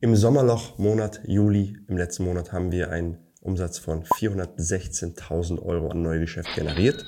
[0.00, 6.54] Im Sommerloch-Monat Juli, im letzten Monat, haben wir einen Umsatz von 416.000 Euro an Neugeschäft
[6.54, 7.04] generiert.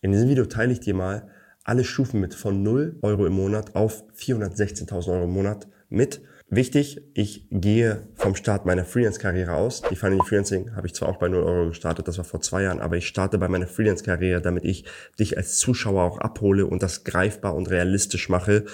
[0.00, 1.28] In diesem Video teile ich dir mal
[1.62, 6.22] alle Stufen mit von 0 Euro im Monat auf 416.000 Euro im Monat mit.
[6.48, 9.82] Wichtig, ich gehe vom Start meiner Freelance-Karriere aus.
[9.90, 12.62] Die Final Freelancing habe ich zwar auch bei 0 Euro gestartet, das war vor zwei
[12.62, 14.86] Jahren, aber ich starte bei meiner Freelance-Karriere, damit ich
[15.18, 18.64] dich als Zuschauer auch abhole und das greifbar und realistisch mache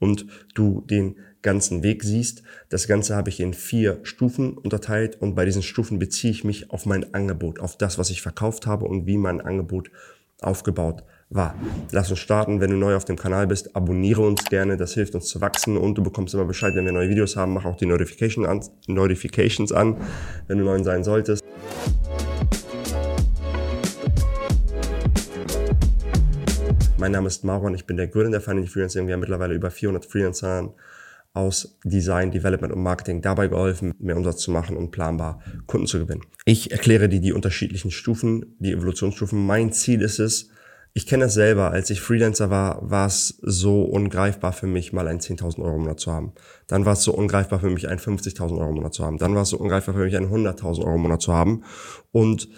[0.00, 2.42] und du den ganzen Weg siehst.
[2.70, 6.72] Das Ganze habe ich in vier Stufen unterteilt und bei diesen Stufen beziehe ich mich
[6.72, 9.90] auf mein Angebot, auf das, was ich verkauft habe und wie mein Angebot
[10.40, 11.54] aufgebaut war.
[11.92, 12.60] Lass uns starten.
[12.60, 14.76] Wenn du neu auf dem Kanal bist, abonniere uns gerne.
[14.76, 17.52] Das hilft uns zu wachsen und du bekommst immer Bescheid, wenn wir neue Videos haben.
[17.52, 19.96] Mach auch die Notification an, Notifications an,
[20.48, 21.44] wenn du neu sein solltest.
[26.96, 29.06] Mein Name ist Marwan, ich bin der Gründer der Finance Freelancing.
[29.06, 30.72] Wir haben mittlerweile über 400 Freelancern
[31.34, 35.98] aus Design, Development und Marketing dabei geholfen, mehr Umsatz zu machen und planbar Kunden zu
[35.98, 36.22] gewinnen.
[36.44, 39.44] Ich erkläre dir die unterschiedlichen Stufen, die Evolutionsstufen.
[39.44, 40.50] Mein Ziel ist es,
[40.96, 45.08] ich kenne es selber, als ich Freelancer war, war es so ungreifbar für mich, mal
[45.08, 46.34] einen 10.000 Euro Monat zu haben.
[46.68, 49.18] Dann war es so ungreifbar für mich, einen 50.000 Euro Monat zu haben.
[49.18, 51.64] Dann war es so ungreifbar für mich, einen 100.000 Euro Monat zu haben.
[52.12, 52.48] Und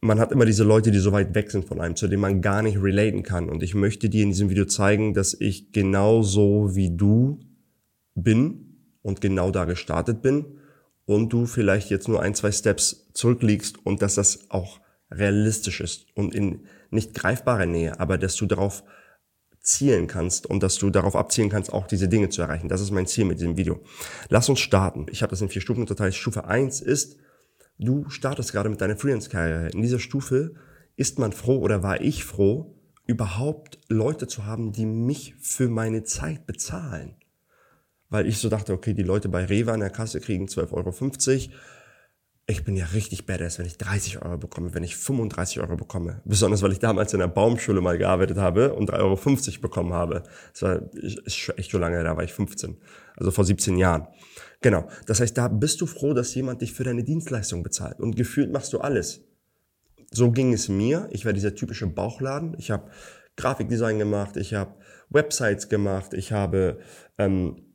[0.00, 2.40] man hat immer diese Leute, die so weit weg sind von einem, zu denen man
[2.40, 3.50] gar nicht relaten kann.
[3.50, 7.40] Und ich möchte dir in diesem Video zeigen, dass ich genauso wie du
[8.16, 10.58] bin und genau da gestartet bin
[11.04, 16.06] und du vielleicht jetzt nur ein, zwei Steps zurückliegst und dass das auch realistisch ist
[16.16, 18.82] und in nicht greifbarer Nähe, aber dass du darauf
[19.60, 22.68] zielen kannst und dass du darauf abzielen kannst, auch diese Dinge zu erreichen.
[22.68, 23.80] Das ist mein Ziel mit diesem Video.
[24.28, 25.06] Lass uns starten.
[25.10, 26.14] Ich habe das in vier Stufen unterteilt.
[26.14, 27.16] Stufe eins ist,
[27.78, 29.68] Du startest gerade mit deiner Freelance-Karriere.
[29.68, 30.54] In dieser Stufe
[30.96, 32.74] ist man froh oder war ich froh,
[33.06, 37.16] überhaupt Leute zu haben, die mich für meine Zeit bezahlen.
[38.08, 41.54] Weil ich so dachte, okay, die Leute bei Rewe an der Kasse kriegen 12,50 Euro.
[42.48, 46.22] Ich bin ja richtig badass, wenn ich 30 Euro bekomme, wenn ich 35 Euro bekomme.
[46.24, 50.22] Besonders, weil ich damals in der Baumschule mal gearbeitet habe und 3,50 Euro bekommen habe.
[50.52, 50.80] Das war
[51.56, 52.76] echt schon lange, da war ich 15.
[53.16, 54.06] Also vor 17 Jahren.
[54.60, 54.88] Genau.
[55.06, 57.98] Das heißt, da bist du froh, dass jemand dich für deine Dienstleistung bezahlt.
[57.98, 59.24] Und gefühlt machst du alles.
[60.12, 61.08] So ging es mir.
[61.10, 62.54] Ich war dieser typische Bauchladen.
[62.58, 62.88] Ich habe
[63.36, 64.74] Grafikdesign gemacht, ich habe
[65.10, 66.78] Websites gemacht, ich habe
[67.18, 67.65] ähm,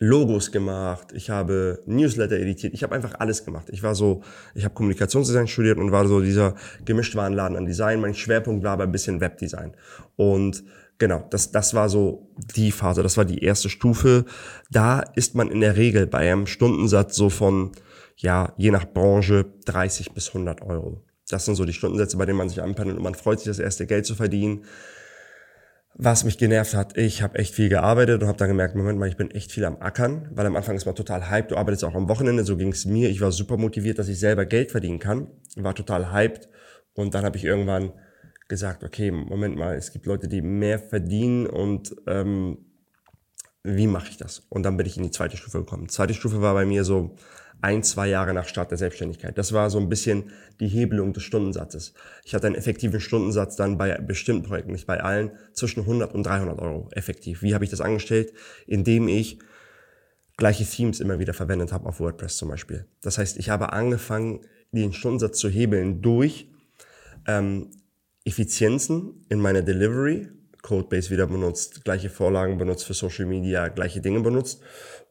[0.00, 3.68] Logos gemacht, ich habe Newsletter editiert, ich habe einfach alles gemacht.
[3.70, 4.22] Ich war so,
[4.54, 8.00] ich habe Kommunikationsdesign studiert und war so dieser Gemischtwarenladen an Design.
[8.00, 9.76] Mein Schwerpunkt war aber ein bisschen Webdesign.
[10.16, 10.64] Und
[10.98, 14.24] Genau, das, das war so die Phase, das war die erste Stufe.
[14.70, 17.72] Da ist man in der Regel bei einem Stundensatz so von,
[18.16, 21.02] ja, je nach Branche 30 bis 100 Euro.
[21.28, 23.58] Das sind so die Stundensätze, bei denen man sich anpendelt und man freut sich, das
[23.58, 24.64] erste Geld zu verdienen.
[25.96, 29.08] Was mich genervt hat, ich habe echt viel gearbeitet und habe dann gemerkt, Moment mal,
[29.08, 31.84] ich bin echt viel am Ackern, weil am Anfang ist man total hyped, du arbeitest
[31.84, 33.08] auch am Wochenende, so ging es mir.
[33.10, 36.48] Ich war super motiviert, dass ich selber Geld verdienen kann, war total hyped
[36.94, 37.92] und dann habe ich irgendwann
[38.48, 42.58] gesagt, okay, Moment mal, es gibt Leute, die mehr verdienen und ähm,
[43.64, 44.42] wie mache ich das?
[44.50, 45.84] Und dann bin ich in die zweite Stufe gekommen.
[45.84, 47.16] Die zweite Stufe war bei mir so
[47.62, 49.38] ein, zwei Jahre nach Start der Selbstständigkeit.
[49.38, 50.30] Das war so ein bisschen
[50.60, 51.94] die Hebelung des Stundensatzes.
[52.24, 56.26] Ich hatte einen effektiven Stundensatz dann bei bestimmten Projekten, nicht bei allen, zwischen 100 und
[56.26, 57.42] 300 Euro effektiv.
[57.42, 58.34] Wie habe ich das angestellt?
[58.66, 59.38] Indem ich
[60.36, 62.86] gleiche Themes immer wieder verwendet habe auf WordPress zum Beispiel.
[63.00, 64.40] Das heißt, ich habe angefangen,
[64.72, 66.50] den Stundensatz zu hebeln durch
[67.26, 67.70] ähm,
[68.24, 70.28] Effizienzen in meiner Delivery,
[70.64, 74.62] Codebase wieder benutzt, gleiche Vorlagen benutzt für Social Media, gleiche Dinge benutzt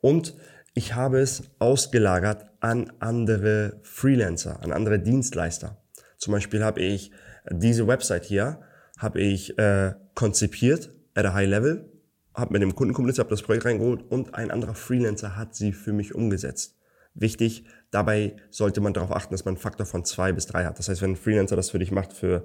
[0.02, 0.34] und
[0.74, 5.78] ich habe es ausgelagert an andere Freelancer, an andere Dienstleister.
[6.18, 7.12] Zum Beispiel habe ich
[7.52, 8.62] diese Website hier,
[8.98, 11.88] habe ich äh, konzipiert at a high level,
[12.34, 15.72] habe mit dem Kunden kommuniziert, habe das Projekt reingeholt und ein anderer Freelancer hat sie
[15.72, 16.80] für mich umgesetzt.
[17.14, 20.80] Wichtig, dabei sollte man darauf achten, dass man einen Faktor von zwei bis drei hat.
[20.80, 22.44] Das heißt, wenn ein Freelancer das für dich macht für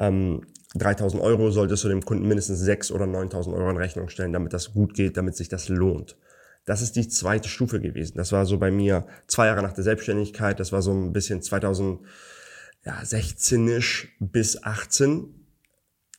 [0.00, 0.42] ähm,
[0.74, 4.52] 3000 Euro solltest du dem Kunden mindestens 6 oder 9000 Euro in Rechnung stellen, damit
[4.52, 6.16] das gut geht, damit sich das lohnt.
[6.64, 8.16] Das ist die zweite Stufe gewesen.
[8.16, 10.60] Das war so bei mir zwei Jahre nach der Selbstständigkeit.
[10.60, 15.34] Das war so ein bisschen 2016isch bis 18.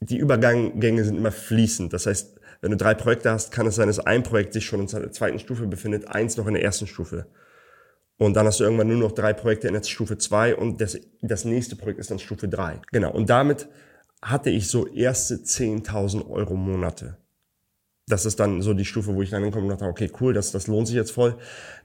[0.01, 1.93] Die Übergänge sind immer fließend.
[1.93, 4.81] Das heißt, wenn du drei Projekte hast, kann es sein, dass ein Projekt sich schon
[4.81, 7.27] in der zweiten Stufe befindet, eins noch in der ersten Stufe.
[8.21, 10.95] Und dann hast du irgendwann nur noch drei Projekte in der Stufe 2 und das,
[11.23, 12.79] das nächste Projekt ist dann Stufe 3.
[12.91, 13.11] Genau.
[13.11, 13.67] Und damit
[14.21, 17.17] hatte ich so erste 10.000 Euro Monate.
[18.07, 20.51] Das ist dann so die Stufe, wo ich dann hinkomme und dachte, okay, cool, das,
[20.51, 21.35] das lohnt sich jetzt voll.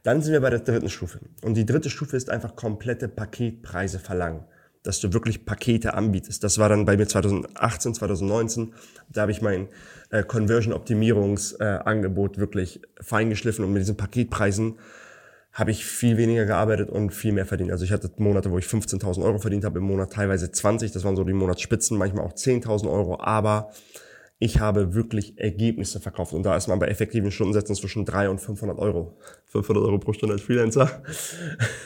[0.03, 1.21] Dann sind wir bei der dritten Stufe.
[1.41, 4.45] Und die dritte Stufe ist einfach komplette Paketpreise verlangen.
[4.83, 6.45] Dass du wirklich Pakete anbietest.
[6.45, 8.75] Das war dann bei mir 2018, 2019.
[9.09, 9.69] Da habe ich mein
[10.11, 14.75] äh, Conversion-Optimierungsangebot äh, wirklich feingeschliffen und mit diesen Paketpreisen
[15.57, 17.73] habe ich viel weniger gearbeitet und viel mehr verdient.
[17.73, 21.03] Also ich hatte Monate, wo ich 15.000 Euro verdient habe im Monat, teilweise 20, das
[21.03, 23.71] waren so die Monatsspitzen, manchmal auch 10.000 Euro, aber
[24.39, 28.39] ich habe wirklich Ergebnisse verkauft und da ist man bei effektiven Stundensätzen zwischen 300 und
[28.39, 29.17] 500 Euro.
[29.47, 31.03] 500 Euro pro Stunde als Freelancer.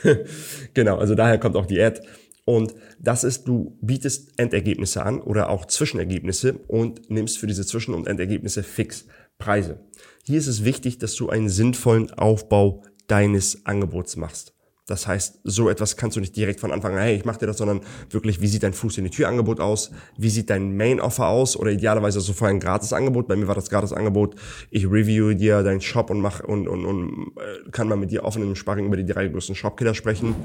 [0.73, 2.01] genau, also daher kommt auch die Ad.
[2.43, 7.93] Und das ist, du bietest Endergebnisse an oder auch Zwischenergebnisse und nimmst für diese Zwischen-
[7.93, 9.05] und Endergebnisse fix
[9.37, 9.79] Preise.
[10.23, 14.53] Hier ist es wichtig, dass du einen sinnvollen Aufbau deines Angebots machst.
[14.87, 17.45] Das heißt, so etwas kannst du nicht direkt von Anfang an, hey, ich mache dir
[17.45, 19.91] das, sondern wirklich, wie sieht dein Fuß in die Tür Angebot aus?
[20.17, 21.55] Wie sieht dein Main Offer aus?
[21.55, 23.27] Oder idealerweise so vorher ein gratis Angebot.
[23.27, 24.35] Bei mir war das gratis Angebot.
[24.69, 28.23] Ich review dir deinen Shop und mach und, und, und äh, kann mal mit dir
[28.23, 30.35] offen im Sparring über die drei größten Shopkiller sprechen.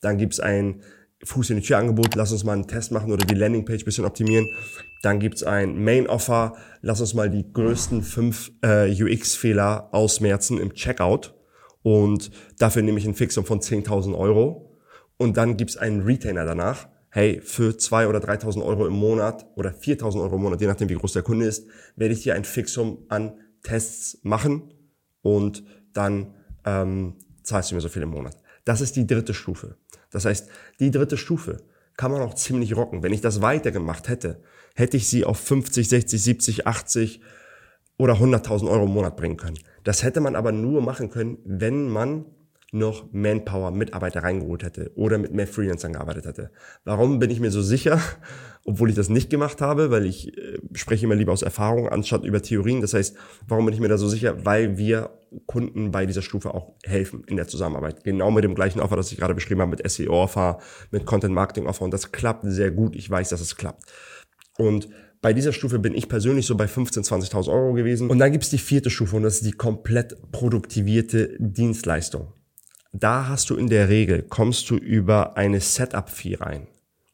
[0.00, 0.82] Dann gibt's ein
[1.24, 4.04] Fuß in die Tür Angebot, lass uns mal einen Test machen oder die Landingpage bisschen
[4.04, 4.46] optimieren.
[5.02, 10.74] Dann gibt's ein Main Offer, lass uns mal die größten fünf äh, UX-Fehler ausmerzen im
[10.74, 11.35] Checkout
[11.86, 14.76] und dafür nehme ich ein Fixum von 10.000 Euro
[15.18, 16.88] und dann gibt's einen Retainer danach.
[17.10, 20.88] Hey, für 2.000 oder 3.000 Euro im Monat oder 4.000 Euro im Monat, je nachdem
[20.88, 24.74] wie groß der Kunde ist, werde ich dir ein Fixum an Tests machen
[25.22, 25.62] und
[25.92, 26.34] dann
[26.64, 28.36] ähm, zahlst du mir so viel im Monat.
[28.64, 29.76] Das ist die dritte Stufe.
[30.10, 30.48] Das heißt,
[30.80, 31.58] die dritte Stufe
[31.96, 33.04] kann man auch ziemlich rocken.
[33.04, 34.42] Wenn ich das weitergemacht hätte,
[34.74, 37.20] hätte ich sie auf 50, 60, 70, 80
[37.98, 39.58] oder 100.000 Euro im Monat bringen können.
[39.84, 42.26] Das hätte man aber nur machen können, wenn man
[42.72, 46.50] noch Manpower, Mitarbeiter reingeholt hätte oder mit mehr Freelancern gearbeitet hätte.
[46.84, 48.00] Warum bin ich mir so sicher,
[48.64, 52.24] obwohl ich das nicht gemacht habe, weil ich äh, spreche immer lieber aus Erfahrung anstatt
[52.24, 52.80] über Theorien.
[52.80, 53.16] Das heißt,
[53.46, 54.44] warum bin ich mir da so sicher?
[54.44, 55.10] Weil wir
[55.46, 58.04] Kunden bei dieser Stufe auch helfen in der Zusammenarbeit.
[58.04, 60.58] Genau mit dem gleichen Offer, das ich gerade beschrieben habe, mit SEO-Offer,
[60.90, 62.96] mit Content-Marketing-Offer und das klappt sehr gut.
[62.96, 63.84] Ich weiß, dass es klappt.
[64.58, 64.88] Und
[65.22, 68.10] bei dieser Stufe bin ich persönlich so bei 15.000, 20.000 Euro gewesen.
[68.10, 72.32] Und dann gibt's die vierte Stufe und das ist die komplett produktivierte Dienstleistung
[73.00, 76.66] da hast du in der Regel, kommst du über eine Setup-Fee rein.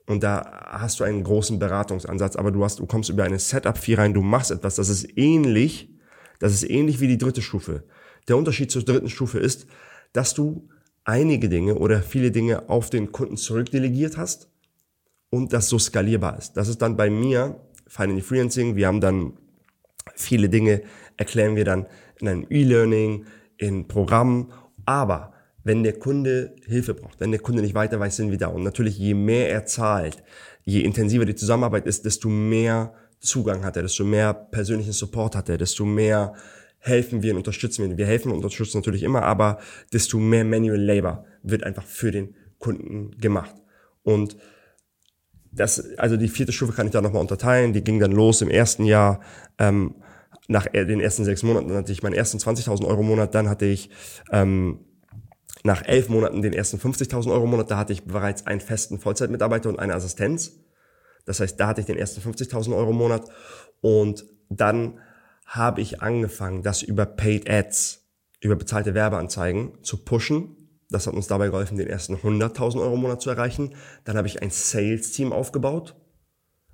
[0.06, 3.94] Und da hast du einen großen Beratungsansatz, aber du hast, du kommst über eine Setup-Fee
[3.94, 5.90] rein, du machst etwas, das ist ähnlich,
[6.38, 7.84] das ist ähnlich wie die dritte Stufe.
[8.28, 9.66] Der Unterschied zur dritten Stufe ist,
[10.12, 10.68] dass du
[11.04, 14.48] einige Dinge oder viele Dinge auf den Kunden zurückdelegiert hast
[15.30, 16.52] und das so skalierbar ist.
[16.54, 17.60] Das ist dann bei mir,
[17.92, 19.34] Finally Freelancing, wir haben dann
[20.14, 20.80] viele Dinge,
[21.18, 21.84] erklären wir dann
[22.20, 23.26] in einem E-Learning,
[23.58, 24.50] in Programmen,
[24.86, 28.46] aber wenn der Kunde Hilfe braucht, wenn der Kunde nicht weiter weiß, sind wir da.
[28.46, 30.22] Und natürlich, je mehr er zahlt,
[30.64, 35.50] je intensiver die Zusammenarbeit ist, desto mehr Zugang hat er, desto mehr persönlichen Support hat
[35.50, 36.32] er, desto mehr
[36.78, 37.98] helfen wir und unterstützen wir.
[37.98, 39.58] Wir helfen und unterstützen natürlich immer, aber
[39.92, 43.54] desto mehr Manual Labor wird einfach für den Kunden gemacht.
[44.02, 44.38] Und
[45.52, 47.72] das, also die vierte Stufe kann ich da nochmal unterteilen.
[47.72, 49.20] Die ging dann los im ersten Jahr.
[49.58, 49.96] Ähm,
[50.48, 53.34] nach den ersten sechs Monaten hatte ich meinen ersten 20.000 Euro Monat.
[53.34, 53.90] Dann hatte ich
[54.32, 54.80] ähm,
[55.62, 59.68] nach elf Monaten den ersten 50.000 Euro Monat, da hatte ich bereits einen festen Vollzeitmitarbeiter
[59.68, 60.52] und eine Assistenz.
[61.24, 63.28] Das heißt, da hatte ich den ersten 50.000 Euro Monat
[63.80, 64.98] und dann
[65.46, 68.08] habe ich angefangen, das über Paid Ads,
[68.40, 70.61] über bezahlte Werbeanzeigen zu pushen.
[70.92, 73.74] Das hat uns dabei geholfen, den ersten 100.000 Euro Monat zu erreichen.
[74.04, 75.96] Dann habe ich ein Sales-Team aufgebaut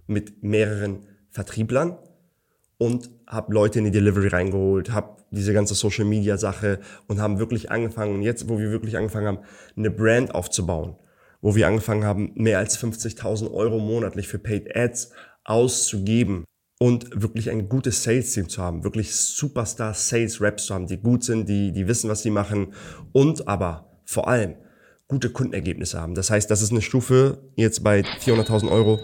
[0.06, 1.98] mit mehreren Vertrieblern
[2.78, 7.38] und habe Leute in die Delivery reingeholt, habe diese ganze Social Media Sache und haben
[7.38, 9.38] wirklich angefangen, jetzt wo wir wirklich angefangen haben,
[9.76, 10.96] eine Brand aufzubauen,
[11.40, 15.10] wo wir angefangen haben, mehr als 50.000 Euro monatlich für Paid Ads
[15.44, 16.44] auszugeben
[16.78, 20.98] und wirklich ein gutes Sales Team zu haben, wirklich Superstar Sales Reps zu haben, die
[20.98, 22.72] gut sind, die, die wissen, was sie machen
[23.12, 24.54] und aber vor allem
[25.06, 26.14] gute Kundenergebnisse haben.
[26.14, 29.00] Das heißt, das ist eine Stufe jetzt bei 400.000 Euro,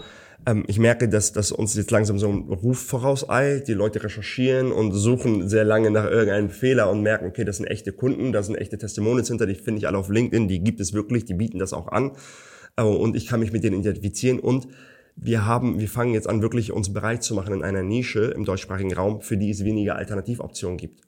[0.47, 3.67] ähm, ich merke, dass, dass uns jetzt langsam so ein Ruf vorauseilt.
[3.67, 7.67] Die Leute recherchieren und suchen sehr lange nach irgendeinem Fehler und merken, okay, das sind
[7.67, 10.79] echte Kunden, da sind echte Testimonials hinter, die finde ich alle auf LinkedIn, die gibt
[10.79, 12.11] es wirklich, die bieten das auch an.
[12.75, 14.67] Äh, und ich kann mich mit denen identifizieren und
[15.15, 18.43] wir haben, wir fangen jetzt an, wirklich uns bereit zu machen in einer Nische im
[18.43, 21.01] deutschsprachigen Raum, für die es weniger Alternativoptionen gibt.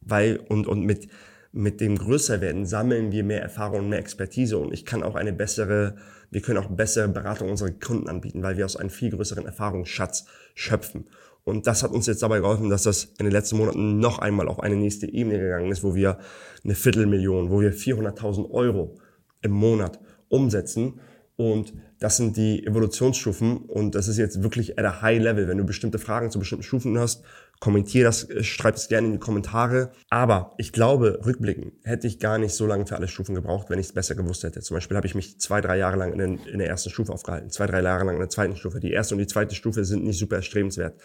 [0.00, 1.08] Weil, und, und mit,
[1.52, 5.32] mit dem Größerwerden sammeln wir mehr Erfahrung und mehr Expertise und ich kann auch eine
[5.32, 5.96] bessere,
[6.30, 10.26] wir können auch bessere Beratung unserer Kunden anbieten, weil wir aus einem viel größeren Erfahrungsschatz
[10.54, 11.06] schöpfen.
[11.42, 14.46] Und das hat uns jetzt dabei geholfen, dass das in den letzten Monaten noch einmal
[14.46, 16.18] auf eine nächste Ebene gegangen ist, wo wir
[16.62, 18.98] eine Viertelmillion, wo wir 400.000 Euro
[19.42, 21.00] im Monat umsetzen.
[21.36, 25.48] Und das sind die Evolutionsstufen und das ist jetzt wirklich at a high level.
[25.48, 27.24] Wenn du bestimmte Fragen zu bestimmten Stufen hast,
[27.60, 29.92] kommentier das, äh, schreib es gerne in die Kommentare.
[30.08, 33.78] Aber ich glaube, rückblickend hätte ich gar nicht so lange für alle Stufen gebraucht, wenn
[33.78, 34.60] ich es besser gewusst hätte.
[34.60, 37.12] Zum Beispiel habe ich mich zwei, drei Jahre lang in, den, in der ersten Stufe
[37.12, 38.80] aufgehalten, zwei, drei Jahre lang in der zweiten Stufe.
[38.80, 40.98] Die erste und die zweite Stufe sind nicht super erstrebenswert.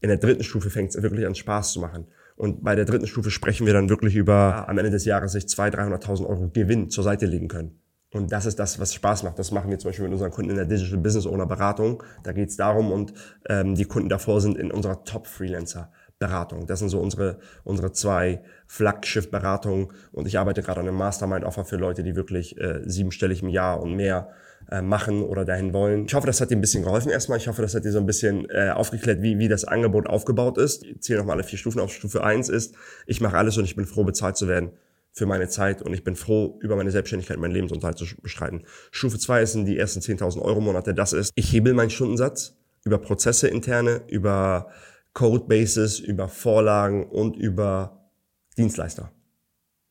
[0.00, 2.06] In der dritten Stufe fängt es wirklich an Spaß zu machen.
[2.36, 5.44] Und bei der dritten Stufe sprechen wir dann wirklich über am Ende des Jahres sich
[5.44, 7.78] 200.000, 300.000 Euro Gewinn zur Seite legen können.
[8.12, 9.38] Und das ist das, was Spaß macht.
[9.38, 12.02] Das machen wir zum Beispiel mit unseren Kunden in der Digital Business Owner Beratung.
[12.24, 13.14] Da geht es darum und
[13.48, 15.90] ähm, die Kunden davor sind in unserer Top Freelancer
[16.22, 16.66] Beratung.
[16.68, 19.88] Das sind so unsere, unsere zwei Flaggschiff-Beratungen.
[20.12, 23.80] Und ich arbeite gerade an einem Mastermind-Offer für Leute, die wirklich äh, siebenstellig im Jahr
[23.82, 24.28] und mehr
[24.70, 26.06] äh, machen oder dahin wollen.
[26.06, 27.38] Ich hoffe, das hat dir ein bisschen geholfen erstmal.
[27.38, 30.58] Ich hoffe, das hat dir so ein bisschen äh, aufgeklärt, wie, wie das Angebot aufgebaut
[30.58, 30.84] ist.
[30.84, 31.92] Ich zähle nochmal alle vier Stufen auf.
[31.92, 32.76] Stufe eins ist,
[33.06, 34.70] ich mache alles und ich bin froh, bezahlt zu werden
[35.12, 38.62] für meine Zeit und ich bin froh, über meine Selbstständigkeit meinen Lebensunterhalt zu bestreiten.
[38.92, 40.94] Stufe 2 sind die ersten 10.000 Euro Monate.
[40.94, 44.68] Das ist, ich hebel meinen Stundensatz über Prozesse interne, über
[45.14, 48.10] Codebases, über Vorlagen und über
[48.56, 49.12] Dienstleister.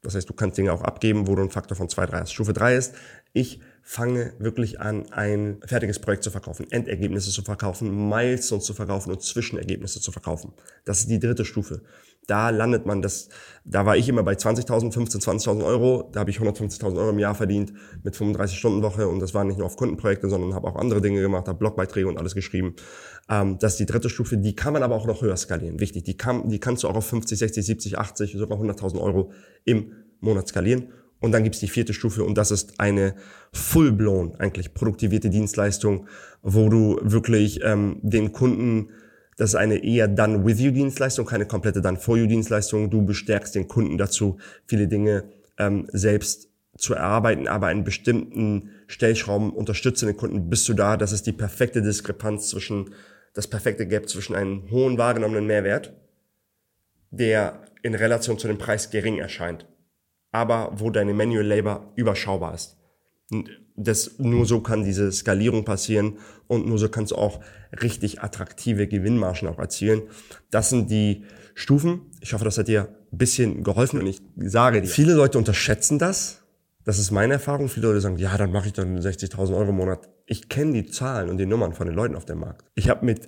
[0.01, 2.33] Das heißt, du kannst Dinge auch abgeben, wo du einen Faktor von 2, 3 hast.
[2.33, 2.95] Stufe 3 ist,
[3.33, 9.11] ich fange wirklich an, ein fertiges Projekt zu verkaufen, Endergebnisse zu verkaufen, Milestones zu verkaufen
[9.11, 10.53] und Zwischenergebnisse zu verkaufen.
[10.85, 11.81] Das ist die dritte Stufe
[12.27, 13.29] da landet man das,
[13.65, 17.19] da war ich immer bei 20.000, 15, 20.000 Euro, da habe ich 150.000 Euro im
[17.19, 17.73] Jahr verdient
[18.03, 21.01] mit 35 Stunden Woche und das waren nicht nur auf Kundenprojekte, sondern habe auch andere
[21.01, 22.75] Dinge gemacht, habe Blogbeiträge und alles geschrieben.
[23.29, 26.03] Ähm, das ist die dritte Stufe, die kann man aber auch noch höher skalieren, wichtig,
[26.03, 29.31] die, kann, die kannst du auch auf 50, 60, 70, 80, sogar 100.000 Euro
[29.65, 30.93] im Monat skalieren.
[31.21, 33.15] Und dann gibt's die vierte Stufe und das ist eine
[33.53, 36.07] full-blown, eigentlich produktivierte Dienstleistung,
[36.41, 38.89] wo du wirklich ähm, den Kunden
[39.37, 42.91] das ist eine eher Done-with-you-Dienstleistung, keine komplette Done-for-you-Dienstleistung.
[42.91, 44.37] Du bestärkst den Kunden dazu,
[44.67, 45.23] viele Dinge
[45.57, 50.95] ähm, selbst zu erarbeiten, aber einen bestimmten Stellschrauben unterstützen den Kunden bis du da.
[50.95, 52.93] Das ist die perfekte Diskrepanz zwischen,
[53.33, 55.93] das perfekte Gap zwischen einem hohen wahrgenommenen Mehrwert,
[57.09, 59.65] der in Relation zu dem Preis gering erscheint,
[60.31, 62.77] aber wo deine Manual Labor überschaubar ist
[63.75, 67.39] das, nur so kann diese Skalierung passieren und nur so kannst du auch
[67.81, 70.03] richtig attraktive Gewinnmargen auch erzielen.
[70.49, 71.23] Das sind die
[71.55, 72.01] Stufen.
[72.19, 75.99] Ich hoffe, das hat dir ein bisschen geholfen und ich sage dir, viele Leute unterschätzen
[75.99, 76.39] das.
[76.83, 77.69] Das ist meine Erfahrung.
[77.69, 80.09] Viele Leute sagen, ja, dann mache ich dann 60.000 Euro im Monat.
[80.25, 82.65] Ich kenne die Zahlen und die Nummern von den Leuten auf dem Markt.
[82.75, 83.27] Ich habe mit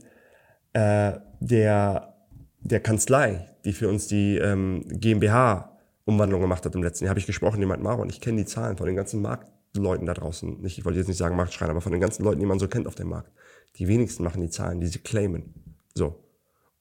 [0.73, 2.15] äh, der,
[2.61, 5.72] der Kanzlei, die für uns die ähm, GmbH
[6.05, 8.45] Umwandlung gemacht hat im letzten Jahr, habe ich gesprochen, die meint, Maron, ich kenne die
[8.45, 11.71] Zahlen von den ganzen Markt Leuten da draußen, nicht, ich wollte jetzt nicht sagen Marktschreien,
[11.71, 13.31] aber von den ganzen Leuten, die man so kennt auf dem Markt,
[13.77, 15.77] die wenigsten machen die Zahlen, die sie claimen.
[15.95, 16.23] So.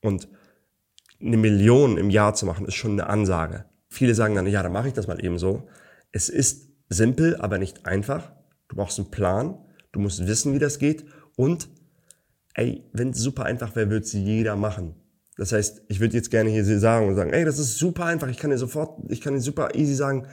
[0.01, 0.29] Und
[1.21, 3.65] eine Million im Jahr zu machen, ist schon eine Ansage.
[3.89, 5.69] Viele sagen dann, ja, dann mache ich das mal eben so.
[6.11, 8.33] Es ist simpel, aber nicht einfach.
[8.69, 9.59] Du brauchst einen Plan,
[9.93, 11.69] du musst wissen, wie das geht und
[12.55, 14.95] ey, wenn es super einfach wäre, würde es jeder machen.
[15.37, 18.29] Das heißt, ich würde jetzt gerne hier sagen und sagen, ey, das ist super einfach,
[18.29, 20.27] ich kann dir sofort, ich kann dir super easy sagen,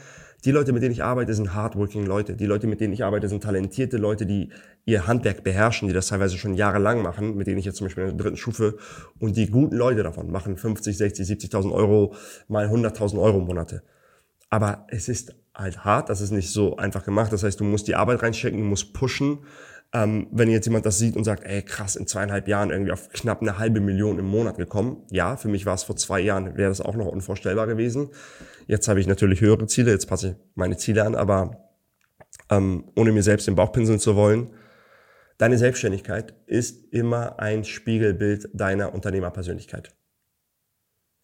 [0.46, 2.34] die Leute, mit denen ich arbeite, sind hardworking Leute.
[2.36, 4.52] Die Leute, mit denen ich arbeite, sind talentierte Leute, die
[4.86, 8.06] ihr Handwerk beherrschen, die das teilweise schon jahrelang machen, mit denen ich jetzt zum Beispiel
[8.06, 8.78] in der dritten Stufe
[9.20, 12.16] und die guten Leute davon machen 50, 60, 70.000 Euro
[12.48, 13.84] mal 100.000 Euro Monate.
[14.50, 17.34] Aber es ist halt hart, das ist nicht so einfach gemacht.
[17.34, 19.40] Das heißt, du musst die Arbeit reinstecken, du musst pushen.
[19.92, 23.10] Ähm, wenn jetzt jemand das sieht und sagt, ey krass, in zweieinhalb Jahren irgendwie auf
[23.10, 25.04] knapp eine halbe Million im Monat gekommen.
[25.10, 28.10] Ja, für mich war es vor zwei Jahren, wäre das auch noch unvorstellbar gewesen.
[28.68, 31.72] Jetzt habe ich natürlich höhere Ziele, jetzt passe ich meine Ziele an, aber
[32.52, 34.52] ähm, ohne mir selbst den Bauch pinseln zu wollen,
[35.40, 39.96] deine Selbstständigkeit ist immer ein Spiegelbild deiner Unternehmerpersönlichkeit.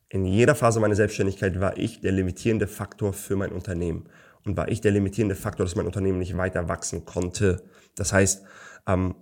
[0.10, 4.07] In jeder Phase meiner Selbstständigkeit war ich der limitierende Faktor für mein Unternehmen
[4.45, 7.63] und war ich der limitierende Faktor, dass mein Unternehmen nicht weiter wachsen konnte.
[7.96, 8.44] Das heißt,
[8.88, 9.16] ähm,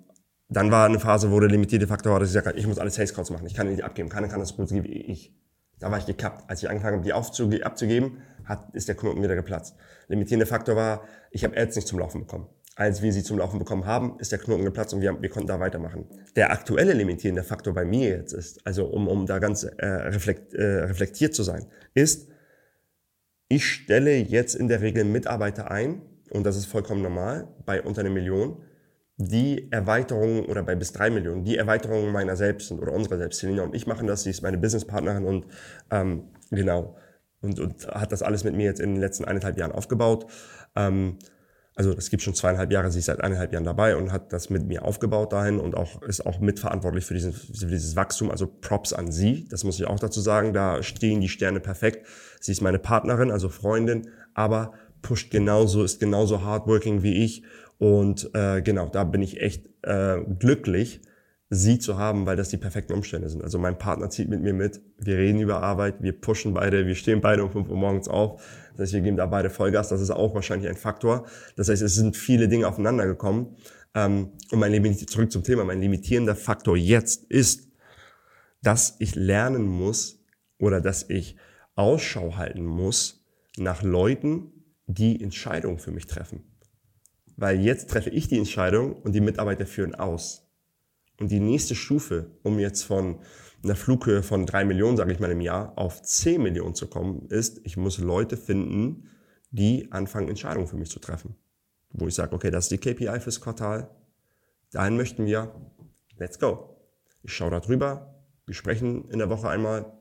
[0.50, 2.78] dann war eine Phase, wo der limitierte Faktor war, dass ich gesagt habe, ich muss
[2.78, 5.34] alle Sales Calls machen, ich kann nicht abgeben, keiner kann das so gut wie ich.
[5.80, 6.50] Da war ich gekappt.
[6.50, 9.76] Als ich angefangen habe, die abzugeben, hat, ist der Knoten wieder geplatzt.
[10.08, 12.48] Limitierender Faktor war, ich habe Ads nicht zum Laufen bekommen.
[12.76, 15.48] Als wir sie zum Laufen bekommen haben, ist der Knoten geplatzt und wir, wir konnten
[15.48, 16.06] da weitermachen.
[16.36, 20.54] Der aktuelle limitierende Faktor bei mir jetzt ist, also um, um da ganz äh, reflekt,
[20.54, 22.30] äh, reflektiert zu sein, ist,
[23.48, 28.02] ich stelle jetzt in der Regel Mitarbeiter ein, und das ist vollkommen normal, bei unter
[28.02, 28.58] einer Million,
[29.18, 33.40] die Erweiterung oder bei bis drei Millionen, die Erweiterung meiner selbst sind oder unserer selbst.
[33.40, 35.46] Selina und ich machen das, sie ist meine Businesspartnerin und
[35.92, 36.96] ähm, genau.
[37.42, 40.28] Und, und hat das alles mit mir jetzt in den letzten eineinhalb Jahren aufgebaut.
[40.76, 41.18] Ähm,
[41.76, 44.50] also das gibt schon zweieinhalb Jahre, sie ist seit eineinhalb Jahren dabei und hat das
[44.50, 48.30] mit mir aufgebaut dahin und auch ist auch mitverantwortlich für, diesen, für dieses Wachstum.
[48.30, 50.54] Also Props an sie, das muss ich auch dazu sagen.
[50.54, 52.06] Da stehen die Sterne perfekt.
[52.40, 57.44] Sie ist meine Partnerin, also Freundin, aber pusht genauso, ist genauso hardworking wie ich
[57.78, 61.02] und äh, genau, da bin ich echt äh, glücklich,
[61.52, 63.44] sie zu haben, weil das die perfekten Umstände sind.
[63.44, 66.96] Also mein Partner zieht mit mir mit, wir reden über Arbeit, wir pushen beide, wir
[66.96, 68.42] stehen beide um 5 Uhr morgens auf.
[68.72, 71.28] Das heißt, wir geben da beide Vollgas, das ist auch wahrscheinlich ein Faktor.
[71.56, 73.56] Das heißt, es sind viele Dinge aufeinander gekommen.
[73.94, 77.68] Ähm, und mein Limit zurück zum Thema, mein limitierender Faktor jetzt ist,
[78.64, 80.24] dass ich lernen muss,
[80.64, 81.36] oder dass ich
[81.76, 83.26] Ausschau halten muss
[83.58, 84.53] nach Leuten,
[84.88, 86.44] die Entscheidungen für mich treffen.
[87.36, 90.48] Weil jetzt treffe ich die Entscheidung und die Mitarbeiter führen aus.
[91.20, 93.20] Und die nächste Stufe, um jetzt von
[93.64, 97.28] einer Flughöhe von drei Millionen, sage ich mal im Jahr, auf zehn Millionen zu kommen,
[97.30, 99.10] ist, ich muss Leute finden,
[99.52, 101.36] die anfangen, Entscheidungen für mich zu treffen.
[101.92, 103.90] Wo ich sage, okay, das ist die KPI fürs Quartal.
[104.72, 105.54] Dahin möchten wir.
[106.18, 106.78] Let's go.
[107.22, 108.26] Ich schaue da drüber.
[108.46, 109.98] Wir sprechen in der Woche einmal.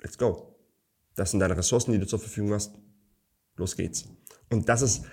[0.00, 0.56] Let's go.
[1.14, 2.74] Das sind deine Ressourcen, die du zur Verfügung hast.
[3.60, 4.06] Los geht's.
[4.50, 5.04] Und das ist,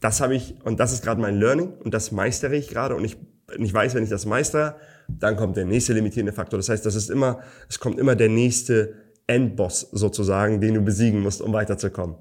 [0.00, 3.04] das habe ich, und das ist gerade mein Learning und das meistere ich gerade und
[3.04, 3.16] ich,
[3.58, 4.76] ich weiß, wenn ich das meistere,
[5.08, 6.58] dann kommt der nächste limitierende Faktor.
[6.58, 8.94] Das heißt, das ist immer, es kommt immer der nächste
[9.26, 12.16] Endboss sozusagen, den du besiegen musst, um weiterzukommen.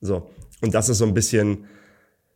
[0.00, 0.30] So.
[0.60, 1.64] Und das ist so ein bisschen,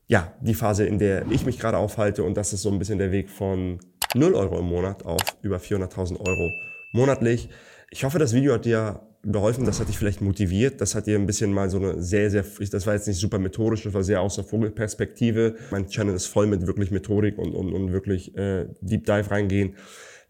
[0.07, 2.99] ja, die Phase, in der ich mich gerade aufhalte und das ist so ein bisschen
[2.99, 3.81] der Weg von
[4.15, 6.51] 0 Euro im Monat auf über 400.000 Euro
[6.93, 7.51] monatlich.
[7.91, 11.19] Ich hoffe, das Video hat dir geholfen, das hat dich vielleicht motiviert, das hat dir
[11.19, 14.03] ein bisschen mal so eine sehr, sehr, das war jetzt nicht super methodisch, das war
[14.03, 15.57] sehr aus der Vogelperspektive.
[15.71, 19.75] Mein Channel ist voll mit wirklich Methodik und, und, und wirklich äh, Deep Dive reingehen.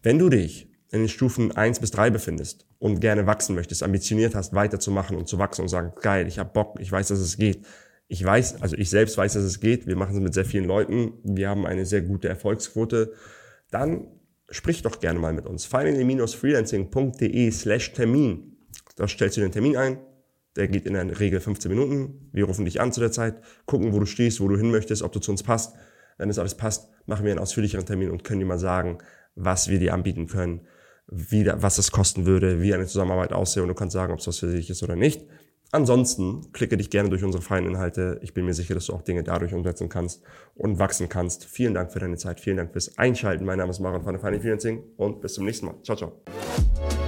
[0.01, 4.33] Wenn du dich in den Stufen eins bis drei befindest und gerne wachsen möchtest, ambitioniert
[4.33, 7.37] hast, weiterzumachen und zu wachsen und sagen, geil, ich habe Bock, ich weiß, dass es
[7.37, 7.65] geht.
[8.07, 9.85] Ich weiß, also ich selbst weiß, dass es geht.
[9.85, 11.13] Wir machen es mit sehr vielen Leuten.
[11.23, 13.13] Wir haben eine sehr gute Erfolgsquote.
[13.69, 14.07] Dann
[14.49, 15.65] sprich doch gerne mal mit uns.
[15.65, 18.58] finally-freelancing.de slash Termin
[18.99, 19.97] da stellst du den Termin ein,
[20.55, 22.29] der geht in der Regel 15 Minuten.
[22.33, 25.03] Wir rufen dich an zu der Zeit, gucken, wo du stehst, wo du hin möchtest,
[25.03, 25.75] ob du zu uns passt.
[26.17, 28.97] Wenn es alles passt, machen wir einen ausführlicheren Termin und können dir mal sagen,
[29.35, 30.61] was wir dir anbieten können,
[31.07, 34.27] wie, was es kosten würde, wie eine Zusammenarbeit aussehe und du kannst sagen, ob es
[34.27, 35.25] was für dich ist oder nicht.
[35.71, 38.19] Ansonsten klicke dich gerne durch unsere freien Inhalte.
[38.21, 40.23] Ich bin mir sicher, dass du auch Dinge dadurch umsetzen kannst
[40.55, 41.45] und wachsen kannst.
[41.45, 42.41] Vielen Dank für deine Zeit.
[42.41, 43.45] Vielen Dank fürs Einschalten.
[43.45, 45.75] Mein Name ist Maran von der Financing und bis zum nächsten Mal.
[45.83, 46.98] Ciao, ciao.